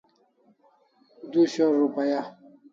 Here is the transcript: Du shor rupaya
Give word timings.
Du 1.31 1.39
shor 1.53 1.71
rupaya 1.79 2.21